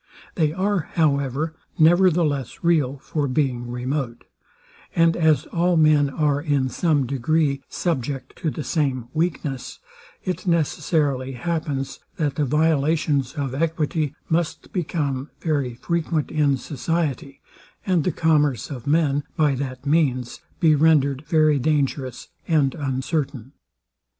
They 0.33 0.51
are, 0.51 0.89
however, 0.93 1.53
never 1.77 2.09
the 2.09 2.25
less 2.25 2.63
real 2.63 2.97
for 2.97 3.27
being 3.27 3.69
remote; 3.69 4.23
and 4.95 5.15
as 5.15 5.45
all 5.45 5.77
men 5.77 6.09
are, 6.09 6.41
in 6.41 6.69
some 6.69 7.05
degree, 7.05 7.61
subject 7.69 8.35
to 8.37 8.49
the 8.49 8.63
same 8.63 9.09
weakness, 9.13 9.77
it 10.23 10.47
necessarily 10.47 11.33
happens, 11.33 11.99
that 12.15 12.33
the 12.33 12.45
violations 12.45 13.35
of 13.35 13.53
equity 13.53 14.15
must 14.27 14.73
become 14.73 15.29
very 15.39 15.75
frequent 15.75 16.31
in 16.31 16.57
society, 16.57 17.39
and 17.85 18.03
the 18.03 18.11
commerce 18.11 18.71
of 18.71 18.87
men, 18.87 19.23
by 19.37 19.53
that 19.53 19.85
means, 19.85 20.39
be 20.59 20.73
rendered 20.73 21.23
very 21.27 21.59
dangerous 21.59 22.29
and 22.47 22.73
uncertain. 22.73 23.51